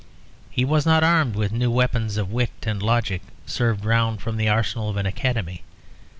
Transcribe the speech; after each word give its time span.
He 0.49 0.65
was 0.65 0.83
not 0.83 1.03
armed 1.03 1.35
with 1.35 1.51
new 1.51 1.69
weapons 1.69 2.17
of 2.17 2.31
wit 2.31 2.49
and 2.63 2.81
logic 2.81 3.21
served 3.45 3.85
round 3.85 4.19
from 4.19 4.37
the 4.37 4.49
arsenal 4.49 4.89
of 4.89 4.97
an 4.97 5.05
academy. 5.05 5.61